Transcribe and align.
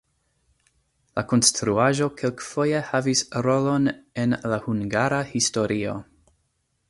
La 1.19 1.23
konstruaĵo 1.33 2.07
kelkfoje 2.21 2.79
havis 2.87 3.23
rolon 3.49 3.85
en 4.23 4.35
la 4.53 4.61
hungara 4.69 5.23
historio. 5.35 5.97